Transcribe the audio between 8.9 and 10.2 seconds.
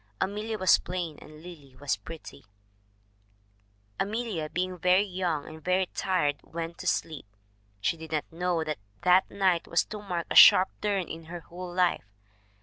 that night was to